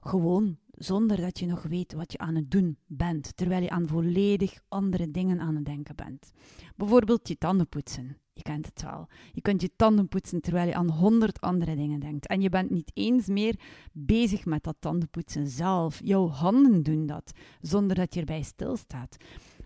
gewoon 0.00 0.58
zonder 0.70 1.16
dat 1.16 1.38
je 1.38 1.46
nog 1.46 1.62
weet 1.62 1.92
wat 1.92 2.12
je 2.12 2.18
aan 2.18 2.34
het 2.34 2.50
doen 2.50 2.76
bent, 2.86 3.36
terwijl 3.36 3.62
je 3.62 3.70
aan 3.70 3.86
volledig 3.86 4.60
andere 4.68 5.10
dingen 5.10 5.40
aan 5.40 5.54
het 5.54 5.64
denken 5.64 5.96
bent. 5.96 6.32
Bijvoorbeeld 6.76 7.28
je 7.28 7.38
tanden 7.38 7.68
poetsen. 7.68 8.16
Je 8.34 8.42
kent 8.42 8.66
het 8.66 8.82
wel. 8.82 9.08
Je 9.32 9.40
kunt 9.40 9.60
je 9.60 9.70
tanden 9.76 10.08
poetsen 10.08 10.40
terwijl 10.40 10.66
je 10.68 10.74
aan 10.74 10.90
honderd 10.90 11.40
andere 11.40 11.76
dingen 11.76 12.00
denkt. 12.00 12.26
En 12.26 12.40
je 12.40 12.48
bent 12.48 12.70
niet 12.70 12.90
eens 12.94 13.26
meer 13.26 13.58
bezig 13.92 14.44
met 14.44 14.62
dat 14.62 14.76
tandenpoetsen 14.78 15.46
zelf. 15.46 16.00
Jouw 16.04 16.28
handen 16.28 16.82
doen 16.82 17.06
dat, 17.06 17.32
zonder 17.60 17.96
dat 17.96 18.14
je 18.14 18.20
erbij 18.20 18.42
stilstaat. 18.42 19.16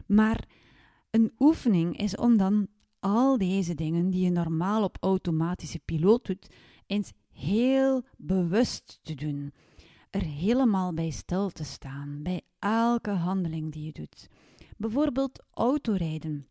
Maar 0.06 0.48
een 1.10 1.32
oefening 1.38 1.98
is 1.98 2.16
om 2.16 2.36
dan 2.36 2.68
al 3.00 3.38
deze 3.38 3.74
dingen 3.74 4.10
die 4.10 4.24
je 4.24 4.30
normaal 4.30 4.82
op 4.82 4.96
automatische 5.00 5.78
piloot 5.84 6.26
doet, 6.26 6.48
eens 6.86 7.12
heel 7.32 8.04
bewust 8.16 8.98
te 9.02 9.14
doen. 9.14 9.52
Er 10.10 10.22
helemaal 10.22 10.94
bij 10.94 11.10
stil 11.10 11.50
te 11.50 11.64
staan, 11.64 12.22
bij 12.22 12.40
elke 12.58 13.10
handeling 13.10 13.72
die 13.72 13.84
je 13.84 13.92
doet. 13.92 14.28
Bijvoorbeeld 14.76 15.44
autorijden. 15.50 16.46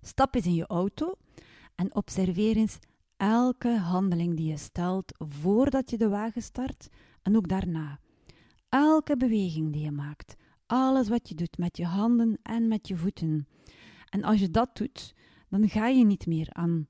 Stap 0.00 0.34
eens 0.34 0.46
in 0.46 0.54
je 0.54 0.66
auto 0.66 1.14
en 1.74 1.94
observeer 1.94 2.56
eens 2.56 2.78
elke 3.16 3.76
handeling 3.76 4.36
die 4.36 4.48
je 4.48 4.56
stelt 4.56 5.12
voordat 5.18 5.90
je 5.90 5.98
de 5.98 6.08
wagen 6.08 6.42
start 6.42 6.88
en 7.22 7.36
ook 7.36 7.48
daarna. 7.48 8.00
Elke 8.68 9.16
beweging 9.16 9.72
die 9.72 9.82
je 9.82 9.90
maakt, 9.90 10.36
alles 10.68 11.08
wat 11.08 11.28
je 11.28 11.34
doet 11.34 11.58
met 11.58 11.76
je 11.76 11.84
handen 11.84 12.38
en 12.42 12.68
met 12.68 12.88
je 12.88 12.96
voeten. 12.96 13.46
En 14.10 14.24
als 14.24 14.40
je 14.40 14.50
dat 14.50 14.76
doet, 14.76 15.14
dan 15.48 15.68
ga 15.68 15.88
je 15.88 16.04
niet 16.04 16.26
meer 16.26 16.48
aan 16.52 16.86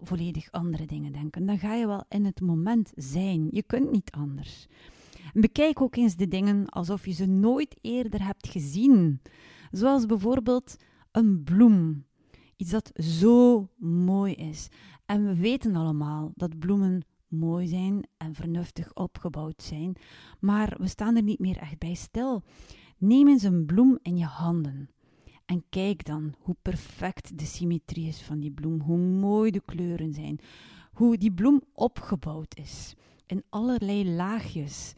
volledig 0.00 0.50
andere 0.50 0.86
dingen 0.86 1.12
denken. 1.12 1.46
Dan 1.46 1.58
ga 1.58 1.74
je 1.74 1.86
wel 1.86 2.04
in 2.08 2.24
het 2.24 2.40
moment 2.40 2.92
zijn. 2.94 3.48
Je 3.50 3.62
kunt 3.62 3.90
niet 3.90 4.10
anders. 4.10 4.66
Bekijk 5.32 5.80
ook 5.80 5.96
eens 5.96 6.16
de 6.16 6.28
dingen 6.28 6.68
alsof 6.68 7.06
je 7.06 7.12
ze 7.12 7.26
nooit 7.26 7.76
eerder 7.80 8.24
hebt 8.24 8.48
gezien. 8.48 9.20
Zoals 9.70 10.06
bijvoorbeeld 10.06 10.76
een 11.10 11.42
bloem. 11.42 12.04
Iets 12.56 12.70
dat 12.70 12.90
zo 12.94 13.68
mooi 13.78 14.34
is. 14.34 14.68
En 15.06 15.26
we 15.26 15.34
weten 15.34 15.76
allemaal 15.76 16.32
dat 16.34 16.58
bloemen 16.58 17.04
mooi 17.30 17.66
zijn 17.66 18.08
en 18.16 18.34
vernuftig 18.34 18.94
opgebouwd 18.94 19.62
zijn, 19.62 19.96
maar 20.40 20.74
we 20.78 20.88
staan 20.88 21.16
er 21.16 21.22
niet 21.22 21.38
meer 21.38 21.56
echt 21.56 21.78
bij 21.78 21.94
stil. 21.94 22.42
Neem 23.00 23.28
eens 23.28 23.42
een 23.42 23.66
bloem 23.66 23.98
in 24.02 24.16
je 24.16 24.24
handen. 24.24 24.90
En 25.46 25.64
kijk 25.68 26.04
dan 26.04 26.34
hoe 26.38 26.56
perfect 26.62 27.38
de 27.38 27.44
symmetrie 27.44 28.06
is 28.06 28.22
van 28.22 28.40
die 28.40 28.50
bloem, 28.50 28.80
hoe 28.80 28.98
mooi 28.98 29.50
de 29.50 29.62
kleuren 29.64 30.12
zijn, 30.12 30.38
hoe 30.92 31.16
die 31.16 31.32
bloem 31.32 31.62
opgebouwd 31.72 32.56
is 32.56 32.94
in 33.26 33.44
allerlei 33.48 34.14
laagjes. 34.14 34.94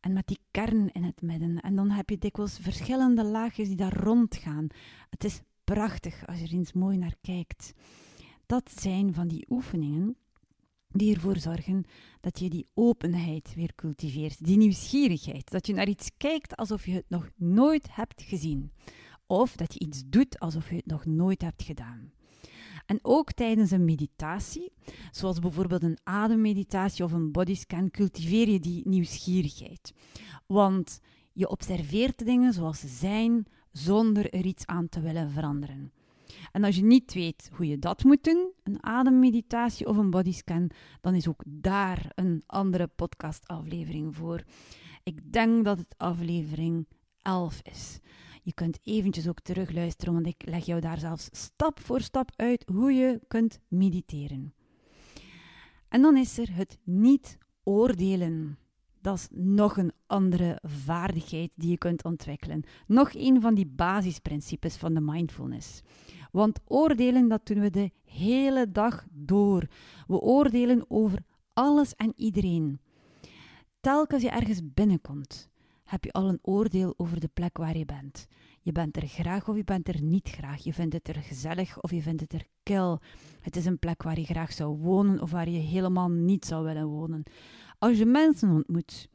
En 0.00 0.12
met 0.12 0.26
die 0.26 0.38
kern 0.50 0.92
in 0.92 1.02
het 1.02 1.22
midden. 1.22 1.60
En 1.60 1.74
dan 1.76 1.90
heb 1.90 2.10
je 2.10 2.18
dikwijls 2.18 2.58
verschillende 2.58 3.24
laagjes 3.24 3.66
die 3.66 3.76
daar 3.76 3.96
rondgaan. 3.96 4.66
Het 5.10 5.24
is 5.24 5.40
prachtig 5.64 6.26
als 6.26 6.38
je 6.38 6.46
er 6.46 6.52
eens 6.52 6.72
mooi 6.72 6.96
naar 6.96 7.16
kijkt. 7.20 7.72
Dat 8.46 8.70
zijn 8.80 9.14
van 9.14 9.28
die 9.28 9.46
oefeningen 9.48 10.16
die 10.96 11.14
ervoor 11.14 11.38
zorgen 11.38 11.84
dat 12.20 12.38
je 12.38 12.50
die 12.50 12.68
openheid 12.74 13.54
weer 13.54 13.74
cultiveert, 13.74 14.44
die 14.44 14.56
nieuwsgierigheid, 14.56 15.50
dat 15.50 15.66
je 15.66 15.74
naar 15.74 15.88
iets 15.88 16.10
kijkt 16.16 16.56
alsof 16.56 16.86
je 16.86 16.92
het 16.92 17.08
nog 17.08 17.30
nooit 17.36 17.86
hebt 17.90 18.22
gezien, 18.22 18.72
of 19.26 19.56
dat 19.56 19.72
je 19.72 19.80
iets 19.80 20.02
doet 20.06 20.38
alsof 20.38 20.70
je 20.70 20.76
het 20.76 20.86
nog 20.86 21.04
nooit 21.04 21.42
hebt 21.42 21.62
gedaan. 21.62 22.12
En 22.86 22.98
ook 23.02 23.32
tijdens 23.32 23.70
een 23.70 23.84
meditatie, 23.84 24.72
zoals 25.10 25.38
bijvoorbeeld 25.38 25.82
een 25.82 25.98
ademmeditatie 26.02 27.04
of 27.04 27.12
een 27.12 27.32
bodyscan, 27.32 27.90
cultiveer 27.90 28.48
je 28.48 28.60
die 28.60 28.88
nieuwsgierigheid. 28.88 29.92
Want 30.46 31.00
je 31.32 31.48
observeert 31.48 32.24
dingen 32.24 32.52
zoals 32.52 32.80
ze 32.80 32.88
zijn, 32.88 33.46
zonder 33.72 34.34
er 34.34 34.44
iets 34.44 34.66
aan 34.66 34.88
te 34.88 35.00
willen 35.00 35.30
veranderen. 35.30 35.92
En 36.52 36.64
als 36.64 36.76
je 36.76 36.84
niet 36.84 37.14
weet 37.14 37.50
hoe 37.52 37.66
je 37.66 37.78
dat 37.78 38.04
moet 38.04 38.24
doen, 38.24 38.52
een 38.62 38.82
ademmeditatie 38.82 39.86
of 39.86 39.96
een 39.96 40.10
bodyscan, 40.10 40.70
dan 41.00 41.14
is 41.14 41.28
ook 41.28 41.42
daar 41.46 42.12
een 42.14 42.42
andere 42.46 42.86
podcastaflevering 42.86 44.16
voor. 44.16 44.42
Ik 45.02 45.32
denk 45.32 45.64
dat 45.64 45.78
het 45.78 45.94
aflevering 45.96 46.86
11 47.22 47.60
is. 47.62 48.00
Je 48.42 48.54
kunt 48.54 48.78
eventjes 48.82 49.28
ook 49.28 49.40
terugluisteren, 49.40 50.14
want 50.14 50.26
ik 50.26 50.42
leg 50.44 50.64
jou 50.64 50.80
daar 50.80 50.98
zelfs 50.98 51.28
stap 51.32 51.80
voor 51.80 52.00
stap 52.00 52.30
uit 52.36 52.64
hoe 52.72 52.92
je 52.92 53.20
kunt 53.28 53.60
mediteren. 53.68 54.54
En 55.88 56.02
dan 56.02 56.16
is 56.16 56.38
er 56.38 56.54
het 56.54 56.78
niet 56.84 57.38
oordelen. 57.62 58.58
Dat 59.00 59.16
is 59.16 59.28
nog 59.30 59.76
een 59.76 59.92
andere 60.06 60.58
vaardigheid 60.62 61.52
die 61.56 61.70
je 61.70 61.78
kunt 61.78 62.04
ontwikkelen. 62.04 62.62
Nog 62.86 63.14
een 63.14 63.40
van 63.40 63.54
die 63.54 63.66
basisprincipes 63.66 64.76
van 64.76 64.94
de 64.94 65.00
mindfulness. 65.00 65.80
Want 66.34 66.60
oordelen, 66.64 67.28
dat 67.28 67.46
doen 67.46 67.60
we 67.60 67.70
de 67.70 67.90
hele 68.04 68.70
dag 68.70 69.06
door. 69.10 69.66
We 70.06 70.20
oordelen 70.20 70.84
over 70.88 71.18
alles 71.52 71.94
en 71.94 72.12
iedereen. 72.16 72.80
Telkens 73.80 74.22
je 74.22 74.30
ergens 74.30 74.60
binnenkomt, 74.74 75.48
heb 75.84 76.04
je 76.04 76.12
al 76.12 76.28
een 76.28 76.38
oordeel 76.42 76.94
over 76.96 77.20
de 77.20 77.28
plek 77.34 77.56
waar 77.56 77.76
je 77.76 77.84
bent. 77.84 78.26
Je 78.60 78.72
bent 78.72 78.96
er 78.96 79.06
graag 79.06 79.48
of 79.48 79.56
je 79.56 79.64
bent 79.64 79.88
er 79.88 80.02
niet 80.02 80.28
graag. 80.28 80.64
Je 80.64 80.72
vindt 80.72 80.94
het 80.94 81.08
er 81.08 81.22
gezellig 81.22 81.80
of 81.80 81.90
je 81.90 82.02
vindt 82.02 82.20
het 82.20 82.32
er 82.32 82.46
kil. 82.62 83.00
Het 83.40 83.56
is 83.56 83.66
een 83.66 83.78
plek 83.78 84.02
waar 84.02 84.18
je 84.18 84.24
graag 84.24 84.52
zou 84.52 84.76
wonen 84.76 85.20
of 85.20 85.30
waar 85.30 85.48
je 85.48 85.58
helemaal 85.58 86.10
niet 86.10 86.44
zou 86.44 86.64
willen 86.64 86.86
wonen. 86.86 87.22
Als 87.78 87.98
je 87.98 88.06
mensen 88.06 88.50
ontmoet, 88.50 89.08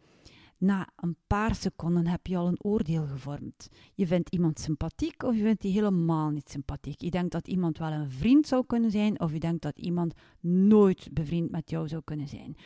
na 0.60 0.88
een 0.96 1.16
paar 1.28 1.56
seconden 1.56 2.08
heb 2.08 2.28
je 2.28 2.38
al 2.38 2.48
een 2.48 2.63
oordeel 2.63 3.06
gevormd. 3.06 3.70
Je 3.94 4.08
vindt 4.08 4.30
iemand 4.30 4.60
sympathiek 4.60 5.24
of 5.24 5.36
je 5.36 5.42
vindt 5.42 5.62
die 5.62 5.72
helemaal 5.72 6.30
niet 6.30 6.50
sympathiek. 6.50 7.01
Je 7.01 7.10
denkt 7.10 7.32
dat 7.32 7.48
iemand 7.48 7.78
wel 7.78 7.92
een 7.92 8.12
vriend 8.12 8.48
zou 8.48 8.66
kunnen 8.66 8.92
zijn 8.92 9.20
of 9.20 9.32
je 9.32 9.39
denkt 9.39 9.62
dat 9.62 9.78
iemand 9.78 10.13
nooit 10.39 11.10
bevriend 11.13 11.51
met 11.51 11.70
jou 11.70 11.88
zou 11.88 12.01
kunnen 12.06 12.28
zijn. 12.28 12.58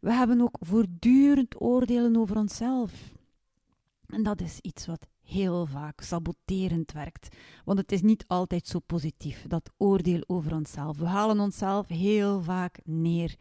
We 0.00 0.12
hebben 0.12 0.40
ook 0.40 0.56
voortdurend 0.60 1.60
oordelen 1.60 2.16
over 2.16 2.36
onszelf. 2.36 3.12
En 4.06 4.22
dat 4.22 4.40
is 4.40 4.60
iets 4.60 4.86
wat 4.86 5.06
heel 5.22 5.66
vaak 5.66 6.00
saboterend 6.00 6.92
werkt. 6.92 7.36
Want 7.64 7.78
het 7.78 7.92
is 7.92 8.02
niet 8.02 8.24
altijd 8.26 8.66
zo 8.66 8.78
positief, 8.78 9.44
dat 9.46 9.70
oordeel 9.76 10.22
over 10.26 10.54
onszelf. 10.54 10.98
We 10.98 11.06
halen 11.06 11.40
onszelf 11.40 11.88
heel 11.88 12.42
vaak 12.42 12.80
neer. 12.84 13.36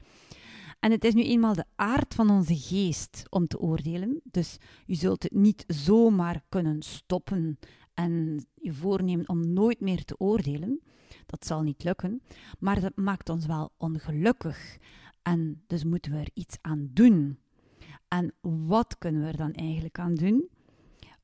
En 0.80 0.92
het 0.92 1.04
is 1.04 1.14
nu 1.14 1.24
eenmaal 1.24 1.54
de 1.54 1.66
aard 1.76 2.14
van 2.14 2.30
onze 2.30 2.56
geest 2.58 3.24
om 3.30 3.48
te 3.48 3.60
oordelen. 3.60 4.22
Dus 4.24 4.58
je 4.86 4.96
zult 4.96 5.24
het 5.24 5.34
niet 5.34 5.64
zomaar 5.68 6.42
kunnen 6.50 6.82
stoppen 6.82 7.60
en 7.94 8.46
je 8.54 8.74
voornemen 8.74 9.30
om 9.30 9.54
nooit 9.54 9.80
meer 9.80 10.04
te 10.04 10.20
oordelen. 10.20 10.82
Dat 11.26 11.46
zal 11.46 11.62
niet 11.62 11.84
lukken. 11.84 12.22
Maar 12.60 12.80
dat 12.80 12.96
maakt 12.96 13.30
ons 13.30 13.46
wel 13.46 13.72
ongelukkig. 13.78 14.78
En 15.22 15.64
dus 15.68 15.84
moeten 15.84 16.12
we 16.12 16.18
er 16.18 16.32
iets 16.34 16.58
aan 16.62 16.90
doen. 16.94 17.40
En 18.08 18.34
wat 18.42 18.98
kunnen 18.98 19.22
we 19.22 19.28
er 19.28 19.38
dan 19.38 19.54
eigenlijk 19.54 20.00
aan 20.00 20.16
doen? 20.16 20.50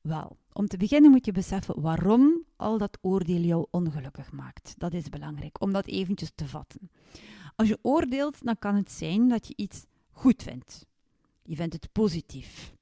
Wel, 0.00 0.36
om 0.52 0.66
te 0.66 0.76
beginnen 0.76 1.10
moet 1.10 1.26
je 1.26 1.32
beseffen 1.32 1.80
waarom 1.80 2.44
al 2.56 2.78
dat 2.78 2.98
oordeel 3.00 3.40
jou 3.40 3.66
ongelukkig 3.70 4.32
maakt. 4.32 4.74
Dat 4.78 4.92
is 4.92 5.08
belangrijk, 5.08 5.60
om 5.60 5.72
dat 5.72 5.86
eventjes 5.86 6.32
te 6.34 6.48
vatten. 6.48 6.90
Als 7.56 7.68
je 7.68 7.78
oordeelt, 7.82 8.44
dan 8.44 8.58
kan 8.58 8.74
het 8.74 8.90
zijn 8.90 9.28
dat 9.28 9.46
je 9.46 9.52
iets 9.56 9.84
goed 10.10 10.42
vindt. 10.42 10.86
Je 11.42 11.56
vindt 11.56 11.72
het 11.72 11.92
positief. 11.92 12.74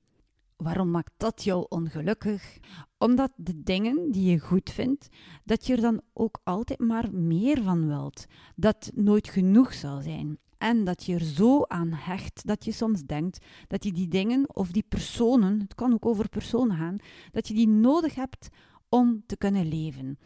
Waarom 0.57 0.91
maakt 0.91 1.13
dat 1.17 1.45
jou 1.45 1.67
ongelukkig? 1.69 2.59
Omdat 2.99 3.33
de 3.37 3.63
dingen 3.63 4.11
die 4.11 4.31
je 4.31 4.39
goed 4.39 4.71
vindt, 4.71 5.09
dat 5.45 5.67
je 5.67 5.75
er 5.75 5.81
dan 5.81 6.01
ook 6.13 6.41
altijd 6.45 6.81
maar 6.81 7.15
meer 7.15 7.63
van 7.63 7.87
wilt. 7.87 8.27
Dat 8.57 8.91
nooit 8.95 9.29
genoeg 9.29 9.75
zal 9.75 10.01
zijn. 10.01 10.39
En 10.59 10.85
dat 10.85 11.05
je 11.05 11.15
er 11.15 11.25
zo 11.25 11.63
aan 11.63 11.93
hecht 11.93 12.47
dat 12.47 12.65
je 12.65 12.73
soms 12.73 13.03
denkt 13.03 13.45
dat 13.67 13.85
je 13.85 13.93
die 13.93 14.09
dingen 14.09 14.57
of 14.57 14.71
die 14.71 14.85
personen, 14.89 15.61
het 15.61 15.75
kan 15.75 15.93
ook 15.93 16.07
over 16.07 16.29
personen 16.29 16.77
gaan, 16.77 16.97
dat 17.31 17.49
je 17.49 17.55
die 17.55 17.69
nodig 17.69 18.15
hebt 18.15 18.49
om 18.89 19.23
te 19.27 19.37
kunnen 19.37 19.69
leven. 19.69 20.19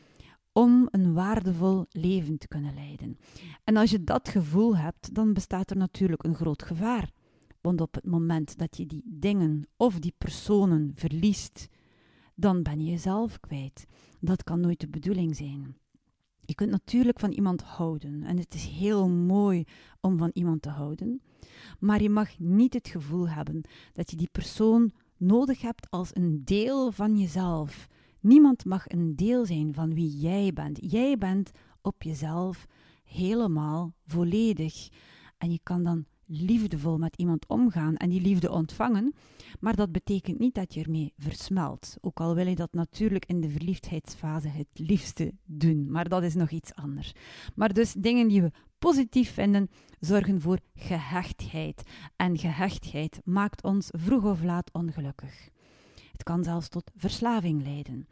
Om 0.57 0.89
een 0.91 1.13
waardevol 1.13 1.87
leven 1.91 2.39
te 2.39 2.49
kunnen 2.49 2.75
leiden. 2.75 3.19
En 3.65 3.77
als 3.77 3.91
je 3.91 4.05
dat 4.05 4.29
gevoel 4.29 4.77
hebt, 4.77 5.15
dan 5.15 5.33
bestaat 5.33 5.71
er 5.71 5.77
natuurlijk 5.77 6.25
een 6.25 6.35
groot 6.35 6.63
gevaar. 6.63 7.11
Want 7.61 7.81
op 7.81 7.95
het 7.95 8.07
moment 8.07 8.59
dat 8.59 8.77
je 8.77 8.87
die 8.87 9.03
dingen 9.05 9.69
of 9.77 9.99
die 9.99 10.15
personen 10.19 10.93
verliest, 10.95 11.69
dan 12.35 12.63
ben 12.63 12.81
je 12.81 12.91
jezelf 12.91 13.41
kwijt. 13.41 13.87
Dat 14.21 14.45
kan 14.45 14.61
nooit 14.61 14.81
de 14.81 14.89
bedoeling 14.89 15.37
zijn. 15.37 15.77
Je 16.41 16.55
kunt 16.55 16.71
natuurlijk 16.71 17.21
van 17.21 17.31
iemand 17.31 17.63
houden 17.63 18.23
en 18.23 18.39
het 18.39 18.55
is 18.55 18.65
heel 18.65 19.09
mooi 19.09 19.65
om 20.01 20.19
van 20.19 20.31
iemand 20.33 20.63
te 20.63 20.71
houden, 20.71 21.23
maar 21.79 22.03
je 22.03 22.11
mag 22.11 22.39
niet 22.39 22.75
het 22.75 22.89
gevoel 22.89 23.29
hebben 23.29 23.61
dat 23.93 24.11
je 24.11 24.17
die 24.17 24.29
persoon 24.33 24.93
nodig 25.17 25.61
hebt 25.61 25.91
als 25.91 26.11
een 26.13 26.45
deel 26.45 26.93
van 26.93 27.19
jezelf. 27.19 27.89
Niemand 28.21 28.65
mag 28.65 28.89
een 28.89 29.17
deel 29.17 29.47
zijn 29.47 29.75
van 29.75 29.95
wie 29.95 30.19
jij 30.19 30.53
bent. 30.53 30.79
Jij 30.91 31.19
bent 31.19 31.51
op 31.83 32.03
jezelf 32.03 32.67
helemaal 33.05 33.95
volledig. 34.07 34.89
En 35.39 35.51
je 35.51 35.61
kan 35.63 35.83
dan 35.83 36.05
liefdevol 36.27 36.99
met 36.99 37.17
iemand 37.17 37.47
omgaan 37.49 37.97
en 37.97 38.09
die 38.09 38.21
liefde 38.21 38.51
ontvangen, 38.51 39.15
maar 39.61 39.77
dat 39.77 39.93
betekent 39.93 40.39
niet 40.39 40.55
dat 40.55 40.75
je 40.75 40.83
ermee 40.83 41.13
versmelt. 41.17 41.97
Ook 42.01 42.21
al 42.21 42.35
wil 42.35 42.47
je 42.47 42.55
dat 42.55 42.73
natuurlijk 42.73 43.27
in 43.27 43.41
de 43.41 43.49
verliefdheidsfase 43.49 44.49
het 44.49 44.67
liefste 44.73 45.33
doen, 45.45 45.91
maar 45.91 46.09
dat 46.09 46.23
is 46.23 46.35
nog 46.35 46.51
iets 46.51 46.75
anders. 46.75 47.13
Maar 47.55 47.73
dus 47.73 47.93
dingen 47.93 48.29
die 48.29 48.43
we 48.43 48.51
positief 48.79 49.33
vinden, 49.33 49.69
zorgen 50.01 50.41
voor 50.41 50.59
gehechtheid. 50.75 51.83
En 52.17 52.39
gehechtheid 52.39 53.21
maakt 53.25 53.63
ons 53.63 53.89
vroeg 53.93 54.25
of 54.25 54.43
laat 54.43 54.73
ongelukkig. 54.73 55.49
Het 56.17 56.25
kan 56.25 56.45
zelfs 56.45 56.69
tot 56.69 56.91
verslaving 56.95 57.63
leiden. 57.63 58.09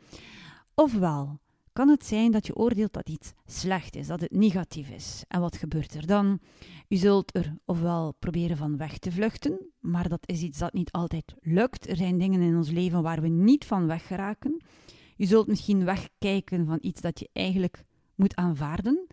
Ofwel 0.74 1.38
kan 1.72 1.88
het 1.88 2.06
zijn 2.06 2.30
dat 2.30 2.46
je 2.46 2.56
oordeelt 2.56 2.92
dat 2.92 3.08
iets 3.08 3.32
slecht 3.46 3.96
is, 3.96 4.06
dat 4.06 4.20
het 4.20 4.30
negatief 4.30 4.90
is. 4.90 5.24
En 5.28 5.40
wat 5.40 5.56
gebeurt 5.56 5.94
er 5.94 6.06
dan? 6.06 6.40
U 6.88 6.96
zult 6.96 7.34
er 7.34 7.56
ofwel 7.64 8.14
proberen 8.18 8.56
van 8.56 8.76
weg 8.76 8.98
te 8.98 9.12
vluchten, 9.12 9.70
maar 9.80 10.08
dat 10.08 10.28
is 10.28 10.42
iets 10.42 10.58
dat 10.58 10.72
niet 10.72 10.92
altijd 10.92 11.34
lukt. 11.40 11.88
Er 11.88 11.96
zijn 11.96 12.18
dingen 12.18 12.40
in 12.40 12.56
ons 12.56 12.70
leven 12.70 13.02
waar 13.02 13.20
we 13.20 13.28
niet 13.28 13.64
van 13.64 13.86
weggeraken. 13.86 14.62
Je 15.16 15.26
zult 15.26 15.46
misschien 15.46 15.84
wegkijken 15.84 16.66
van 16.66 16.78
iets 16.80 17.00
dat 17.00 17.18
je 17.18 17.28
eigenlijk 17.32 17.84
moet 18.14 18.36
aanvaarden. 18.36 19.06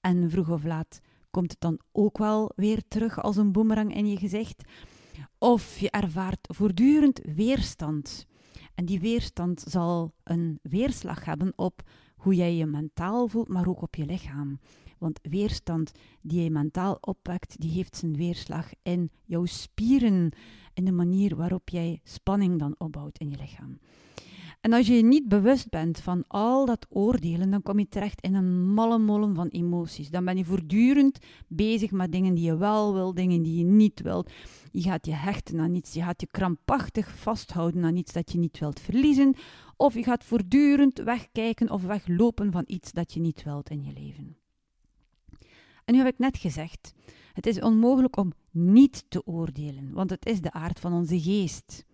En 0.00 0.30
vroeg 0.30 0.50
of 0.50 0.64
laat 0.64 1.00
komt 1.30 1.50
het 1.50 1.60
dan 1.60 1.78
ook 1.92 2.18
wel 2.18 2.52
weer 2.56 2.82
terug 2.88 3.22
als 3.22 3.36
een 3.36 3.52
boemerang 3.52 3.94
in 3.94 4.08
je 4.08 4.16
gezicht. 4.16 4.62
Of 5.38 5.78
je 5.78 5.90
ervaart 5.90 6.48
voortdurend 6.50 7.20
weerstand. 7.34 8.26
En 8.74 8.84
die 8.84 9.00
weerstand 9.00 9.64
zal 9.68 10.12
een 10.22 10.58
weerslag 10.62 11.24
hebben 11.24 11.52
op 11.56 11.82
hoe 12.16 12.34
jij 12.34 12.54
je 12.54 12.66
mentaal 12.66 13.28
voelt, 13.28 13.48
maar 13.48 13.68
ook 13.68 13.82
op 13.82 13.94
je 13.94 14.06
lichaam. 14.06 14.60
Want 14.98 15.20
weerstand 15.22 15.92
die 16.20 16.42
je 16.42 16.50
mentaal 16.50 16.98
opwekt, 17.00 17.60
die 17.60 17.70
heeft 17.70 17.96
zijn 17.96 18.16
weerslag 18.16 18.70
in 18.82 19.10
jouw 19.24 19.44
spieren, 19.44 20.32
in 20.74 20.84
de 20.84 20.92
manier 20.92 21.36
waarop 21.36 21.68
jij 21.68 22.00
spanning 22.04 22.58
dan 22.58 22.74
opbouwt 22.78 23.18
in 23.18 23.30
je 23.30 23.36
lichaam. 23.36 23.78
En 24.62 24.72
als 24.72 24.86
je 24.86 24.94
je 24.94 25.02
niet 25.02 25.28
bewust 25.28 25.68
bent 25.68 26.00
van 26.00 26.24
al 26.28 26.66
dat 26.66 26.86
oordelen, 26.88 27.50
dan 27.50 27.62
kom 27.62 27.78
je 27.78 27.88
terecht 27.88 28.20
in 28.20 28.34
een 28.34 28.72
malle 28.72 28.98
molen 28.98 29.34
van 29.34 29.48
emoties. 29.48 30.10
Dan 30.10 30.24
ben 30.24 30.36
je 30.36 30.44
voortdurend 30.44 31.18
bezig 31.48 31.90
met 31.90 32.12
dingen 32.12 32.34
die 32.34 32.44
je 32.44 32.56
wel 32.56 32.94
wil, 32.94 33.14
dingen 33.14 33.42
die 33.42 33.58
je 33.58 33.64
niet 33.64 34.00
wilt. 34.00 34.30
Je 34.72 34.82
gaat 34.82 35.06
je 35.06 35.12
hechten 35.12 35.60
aan 35.60 35.74
iets, 35.74 35.92
je 35.92 36.02
gaat 36.02 36.20
je 36.20 36.26
krampachtig 36.26 37.16
vasthouden 37.16 37.84
aan 37.84 37.96
iets 37.96 38.12
dat 38.12 38.32
je 38.32 38.38
niet 38.38 38.58
wilt 38.58 38.80
verliezen. 38.80 39.34
Of 39.76 39.94
je 39.94 40.02
gaat 40.02 40.24
voortdurend 40.24 40.98
wegkijken 40.98 41.70
of 41.70 41.82
weglopen 41.82 42.52
van 42.52 42.64
iets 42.66 42.92
dat 42.92 43.12
je 43.12 43.20
niet 43.20 43.42
wilt 43.42 43.70
in 43.70 43.82
je 43.82 43.92
leven. 43.92 44.36
En 45.84 45.94
nu 45.94 45.98
heb 45.98 46.12
ik 46.12 46.18
net 46.18 46.36
gezegd, 46.36 46.92
het 47.32 47.46
is 47.46 47.60
onmogelijk 47.60 48.16
om 48.16 48.32
niet 48.50 49.04
te 49.08 49.26
oordelen, 49.26 49.92
want 49.92 50.10
het 50.10 50.26
is 50.26 50.40
de 50.40 50.52
aard 50.52 50.80
van 50.80 50.92
onze 50.92 51.20
geest. 51.20 51.84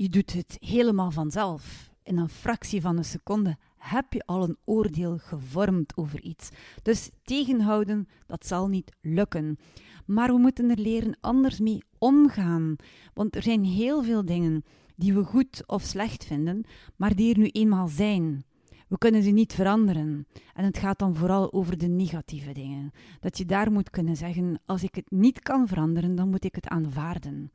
Je 0.00 0.08
doet 0.08 0.32
het 0.32 0.56
helemaal 0.60 1.10
vanzelf. 1.10 1.90
In 2.02 2.16
een 2.16 2.28
fractie 2.28 2.80
van 2.80 2.96
een 2.96 3.04
seconde 3.04 3.56
heb 3.76 4.12
je 4.12 4.26
al 4.26 4.42
een 4.42 4.56
oordeel 4.64 5.18
gevormd 5.18 5.96
over 5.96 6.22
iets. 6.22 6.50
Dus 6.82 7.10
tegenhouden, 7.22 8.08
dat 8.26 8.46
zal 8.46 8.68
niet 8.68 8.96
lukken. 9.00 9.58
Maar 10.06 10.28
we 10.28 10.38
moeten 10.38 10.70
er 10.70 10.78
leren 10.78 11.16
anders 11.20 11.58
mee 11.60 11.82
omgaan. 11.98 12.76
Want 13.14 13.36
er 13.36 13.42
zijn 13.42 13.64
heel 13.64 14.02
veel 14.02 14.24
dingen 14.24 14.64
die 14.96 15.14
we 15.14 15.24
goed 15.24 15.62
of 15.66 15.82
slecht 15.82 16.24
vinden, 16.24 16.64
maar 16.96 17.14
die 17.14 17.32
er 17.32 17.38
nu 17.38 17.46
eenmaal 17.46 17.88
zijn. 17.88 18.44
We 18.88 18.98
kunnen 18.98 19.22
ze 19.22 19.30
niet 19.30 19.52
veranderen. 19.52 20.26
En 20.54 20.64
het 20.64 20.78
gaat 20.78 20.98
dan 20.98 21.14
vooral 21.14 21.52
over 21.52 21.78
de 21.78 21.88
negatieve 21.88 22.52
dingen. 22.52 22.90
Dat 23.20 23.38
je 23.38 23.44
daar 23.44 23.72
moet 23.72 23.90
kunnen 23.90 24.16
zeggen: 24.16 24.60
als 24.66 24.82
ik 24.82 24.94
het 24.94 25.10
niet 25.10 25.40
kan 25.40 25.68
veranderen, 25.68 26.14
dan 26.14 26.30
moet 26.30 26.44
ik 26.44 26.54
het 26.54 26.68
aanvaarden. 26.68 27.50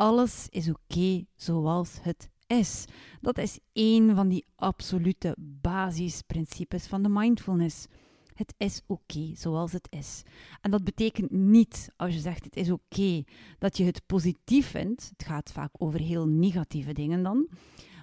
Alles 0.00 0.46
is 0.48 0.68
oké 0.68 1.24
zoals 1.36 1.98
het 2.02 2.30
is. 2.46 2.84
Dat 3.20 3.38
is 3.38 3.58
één 3.72 4.14
van 4.14 4.28
die 4.28 4.44
absolute 4.56 5.36
basisprincipes 5.38 6.86
van 6.86 7.02
de 7.02 7.08
mindfulness. 7.08 7.86
Het 8.34 8.54
is 8.56 8.80
oké 8.86 9.30
zoals 9.34 9.72
het 9.72 9.86
is. 9.90 10.22
En 10.60 10.70
dat 10.70 10.84
betekent 10.84 11.30
niet, 11.30 11.92
als 11.96 12.14
je 12.14 12.20
zegt 12.20 12.44
het 12.44 12.56
is 12.56 12.70
oké, 12.70 13.22
dat 13.58 13.76
je 13.76 13.84
het 13.84 14.06
positief 14.06 14.66
vindt. 14.66 15.10
Het 15.16 15.26
gaat 15.26 15.52
vaak 15.52 15.70
over 15.78 16.00
heel 16.00 16.26
negatieve 16.26 16.92
dingen 16.92 17.22
dan. 17.22 17.48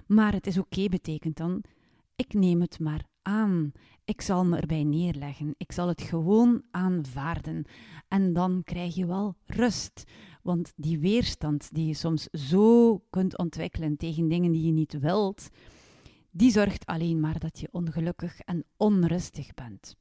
Maar 0.06 0.32
het 0.32 0.46
is 0.46 0.58
oké 0.58 0.88
betekent 0.88 1.36
dan, 1.36 1.62
ik 2.16 2.32
neem 2.32 2.60
het 2.60 2.78
maar 2.80 3.04
aan. 3.22 3.72
Ik 4.04 4.20
zal 4.20 4.44
me 4.44 4.56
erbij 4.56 4.84
neerleggen. 4.84 5.54
Ik 5.56 5.72
zal 5.72 5.88
het 5.88 6.02
gewoon 6.02 6.62
aanvaarden. 6.70 7.64
En 8.08 8.32
dan 8.32 8.62
krijg 8.64 8.94
je 8.94 9.06
wel 9.06 9.36
rust. 9.46 10.04
Want 10.48 10.72
die 10.76 10.98
weerstand 10.98 11.74
die 11.74 11.86
je 11.86 11.94
soms 11.94 12.24
zo 12.24 12.98
kunt 13.10 13.38
ontwikkelen 13.38 13.96
tegen 13.96 14.28
dingen 14.28 14.52
die 14.52 14.66
je 14.66 14.72
niet 14.72 14.98
wilt, 14.98 15.48
die 16.30 16.50
zorgt 16.50 16.86
alleen 16.86 17.20
maar 17.20 17.38
dat 17.38 17.58
je 17.58 17.68
ongelukkig 17.70 18.40
en 18.40 18.64
onrustig 18.76 19.54
bent. 19.54 19.96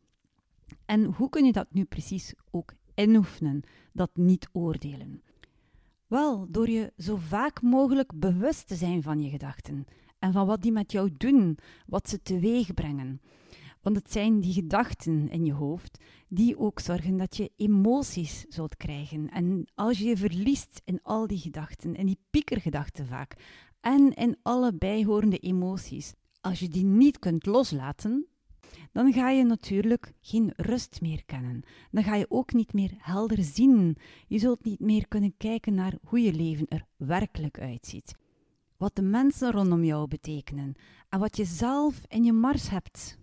En 0.86 1.04
hoe 1.04 1.30
kun 1.30 1.46
je 1.46 1.52
dat 1.52 1.68
nu 1.72 1.84
precies 1.84 2.34
ook 2.52 2.74
inoefenen, 2.96 3.62
dat 3.94 4.10
niet 4.14 4.50
oordelen? 4.52 5.22
Wel, 6.08 6.52
door 6.52 6.70
je 6.70 6.94
zo 6.98 7.16
vaak 7.16 7.62
mogelijk 7.62 8.20
bewust 8.20 8.68
te 8.68 8.76
zijn 8.76 9.04
van 9.04 9.22
je 9.22 9.30
gedachten 9.30 9.86
en 10.20 10.32
van 10.32 10.46
wat 10.48 10.62
die 10.62 10.72
met 10.72 10.92
jou 10.92 11.10
doen, 11.18 11.58
wat 11.86 12.10
ze 12.10 12.22
teweeg 12.22 12.74
brengen. 12.74 13.22
Want 13.82 13.96
het 13.96 14.12
zijn 14.12 14.40
die 14.40 14.54
gedachten 14.54 15.30
in 15.30 15.46
je 15.46 15.54
hoofd 15.54 16.00
die 16.28 16.58
ook 16.58 16.80
zorgen 16.80 17.18
dat 17.18 17.38
je 17.38 17.52
emoties 17.56 18.46
zult 18.50 18.78
krijgen. 18.78 19.30
En 19.30 19.68
als 19.76 19.98
je 19.98 20.06
je 20.06 20.18
verliest 20.18 20.82
in 20.86 21.00
al 21.04 21.28
die 21.28 21.40
gedachten, 21.40 21.96
in 21.96 22.06
die 22.06 22.20
piekergedachten 22.30 23.08
vaak, 23.08 23.36
en 23.80 24.14
in 24.14 24.38
alle 24.42 24.74
bijhorende 24.74 25.38
emoties, 25.38 26.14
als 26.42 26.60
je 26.60 26.68
die 26.68 26.86
niet 26.86 27.20
kunt 27.20 27.46
loslaten, 27.46 28.28
dan 28.92 29.14
ga 29.14 29.30
je 29.30 29.44
natuurlijk 29.44 30.14
geen 30.22 30.54
rust 30.56 31.02
meer 31.02 31.26
kennen. 31.26 31.64
Dan 31.92 32.04
ga 32.04 32.16
je 32.16 32.26
ook 32.30 32.54
niet 32.54 32.74
meer 32.74 32.92
helder 32.98 33.44
zien. 33.44 33.98
Je 34.28 34.40
zult 34.40 34.64
niet 34.64 34.80
meer 34.80 35.08
kunnen 35.08 35.38
kijken 35.38 35.74
naar 35.74 35.94
hoe 36.04 36.22
je 36.22 36.34
leven 36.34 36.68
er 36.68 36.86
werkelijk 36.96 37.60
uitziet. 37.60 38.16
Wat 38.78 38.96
de 38.96 39.02
mensen 39.02 39.52
rondom 39.52 39.84
jou 39.84 40.08
betekenen 40.08 40.76
en 41.10 41.20
wat 41.20 41.38
je 41.38 41.46
zelf 41.46 42.02
in 42.08 42.24
je 42.24 42.34
mars 42.34 42.70
hebt. 42.70 43.18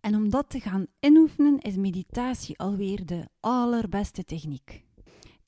En 0.00 0.14
om 0.14 0.30
dat 0.30 0.50
te 0.50 0.60
gaan 0.60 0.86
inoefenen 1.00 1.58
is 1.58 1.76
meditatie 1.76 2.58
alweer 2.58 3.06
de 3.06 3.28
allerbeste 3.40 4.24
techniek. 4.24 4.84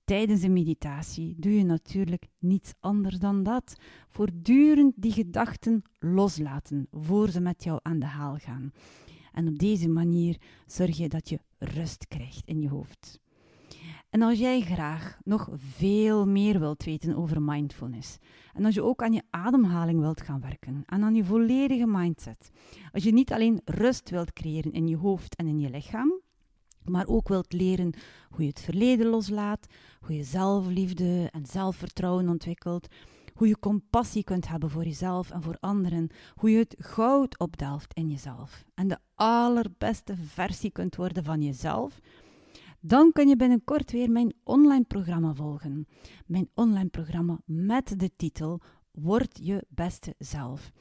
Tijdens 0.05 0.41
de 0.41 0.49
meditatie 0.49 1.35
doe 1.38 1.53
je 1.53 1.65
natuurlijk 1.65 2.27
niets 2.38 2.73
anders 2.81 3.19
dan 3.19 3.43
dat. 3.43 3.77
Voortdurend 4.09 4.95
die 4.97 5.12
gedachten 5.12 5.83
loslaten 5.99 6.87
voor 6.91 7.29
ze 7.29 7.41
met 7.41 7.65
jou 7.65 7.79
aan 7.83 7.99
de 7.99 8.07
haal 8.07 8.37
gaan. 8.37 8.73
En 9.33 9.49
op 9.49 9.59
deze 9.59 9.88
manier 9.88 10.37
zorg 10.67 10.97
je 10.97 11.09
dat 11.09 11.29
je 11.29 11.38
rust 11.59 12.09
krijgt 12.09 12.47
in 12.47 12.61
je 12.61 12.69
hoofd. 12.69 13.21
En 14.12 14.22
als 14.22 14.38
jij 14.38 14.61
graag 14.61 15.18
nog 15.25 15.48
veel 15.55 16.27
meer 16.27 16.59
wilt 16.59 16.85
weten 16.85 17.16
over 17.16 17.42
mindfulness, 17.42 18.18
en 18.53 18.64
als 18.64 18.75
je 18.75 18.83
ook 18.83 19.03
aan 19.03 19.12
je 19.12 19.22
ademhaling 19.31 20.01
wilt 20.01 20.20
gaan 20.20 20.40
werken 20.40 20.83
en 20.87 21.03
aan 21.03 21.14
je 21.14 21.25
volledige 21.25 21.87
mindset, 21.87 22.51
als 22.92 23.03
je 23.03 23.12
niet 23.12 23.33
alleen 23.33 23.61
rust 23.64 24.11
wilt 24.11 24.33
creëren 24.33 24.72
in 24.72 24.88
je 24.88 24.96
hoofd 24.96 25.37
en 25.37 25.46
in 25.46 25.61
je 25.61 25.70
lichaam, 25.70 26.20
maar 26.85 27.07
ook 27.07 27.29
wilt 27.29 27.53
leren 27.53 27.94
hoe 28.31 28.42
je 28.42 28.48
het 28.48 28.61
verleden 28.61 29.07
loslaat, 29.07 29.66
hoe 30.01 30.16
je 30.16 30.25
zelfliefde 30.25 31.29
en 31.31 31.46
zelfvertrouwen 31.46 32.29
ontwikkelt, 32.29 32.88
hoe 33.35 33.48
je 33.48 33.59
compassie 33.59 34.25
kunt 34.25 34.48
hebben 34.48 34.70
voor 34.70 34.85
jezelf 34.85 35.31
en 35.31 35.42
voor 35.42 35.57
anderen, 35.61 36.11
hoe 36.35 36.51
je 36.51 36.59
het 36.59 36.77
goud 36.79 37.38
opdelft 37.38 37.94
in 37.94 38.09
jezelf 38.09 38.64
en 38.75 38.88
de 38.88 38.98
allerbeste 39.14 40.16
versie 40.16 40.70
kunt 40.70 40.96
worden 40.96 41.25
van 41.25 41.42
jezelf, 41.42 42.01
dan 42.85 43.12
kun 43.12 43.29
je 43.29 43.37
binnenkort 43.37 43.92
weer 43.92 44.11
mijn 44.11 44.35
online 44.45 44.85
programma 44.85 45.35
volgen. 45.35 45.87
Mijn 46.27 46.49
online 46.55 46.88
programma 46.88 47.40
met 47.45 47.99
de 48.01 48.11
titel 48.16 48.61
Word 48.90 49.38
je 49.42 49.64
beste 49.68 50.14
zelf. 50.18 50.73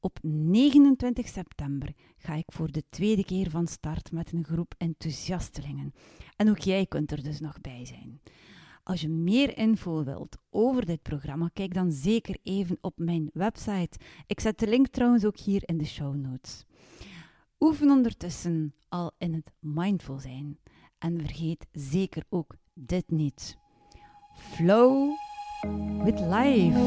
Op 0.00 0.18
29 0.22 1.28
september 1.28 1.94
ga 2.16 2.34
ik 2.34 2.52
voor 2.52 2.72
de 2.72 2.82
tweede 2.90 3.24
keer 3.24 3.50
van 3.50 3.66
start 3.66 4.12
met 4.12 4.32
een 4.32 4.44
groep 4.44 4.74
enthousiastelingen. 4.78 5.94
En 6.36 6.50
ook 6.50 6.58
jij 6.58 6.86
kunt 6.86 7.10
er 7.10 7.22
dus 7.22 7.40
nog 7.40 7.60
bij 7.60 7.84
zijn. 7.84 8.20
Als 8.82 9.00
je 9.00 9.08
meer 9.08 9.58
info 9.58 10.04
wilt 10.04 10.36
over 10.50 10.86
dit 10.86 11.02
programma, 11.02 11.50
kijk 11.52 11.74
dan 11.74 11.92
zeker 11.92 12.36
even 12.42 12.78
op 12.80 12.98
mijn 12.98 13.30
website. 13.32 13.98
Ik 14.26 14.40
zet 14.40 14.58
de 14.58 14.68
link 14.68 14.86
trouwens 14.86 15.24
ook 15.24 15.38
hier 15.38 15.62
in 15.64 15.78
de 15.78 15.84
show 15.84 16.14
notes. 16.14 16.64
Oefen 17.60 17.90
ondertussen 17.90 18.74
al 18.88 19.12
in 19.18 19.34
het 19.34 19.52
mindful 19.60 20.18
zijn. 20.18 20.58
En 21.04 21.20
vergeet 21.20 21.66
zeker 21.72 22.22
ook 22.28 22.56
dit 22.74 23.10
niet. 23.10 23.58
Flow 24.34 25.10
with 26.04 26.20
life. 26.20 26.78